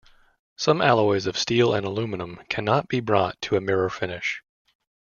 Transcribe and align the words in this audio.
Some 0.55 0.81
alloys 0.81 1.27
of 1.27 1.37
steel 1.37 1.75
and 1.75 1.85
aluminum 1.85 2.41
cannot 2.49 2.87
be 2.87 2.99
brought 3.01 3.39
to 3.43 3.55
a 3.55 3.61
mirror 3.61 3.87
finish. 3.87 4.41